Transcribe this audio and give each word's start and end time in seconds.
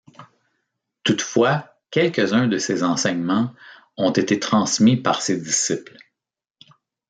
Toutefois, 1.03 1.75
quelques-uns 1.91 2.47
de 2.47 2.57
ses 2.57 2.81
enseignements 2.83 3.53
ont 3.97 4.09
été 4.09 4.39
transmis 4.39 4.97
par 4.97 5.21
ses 5.21 5.39
disciples. 5.39 5.95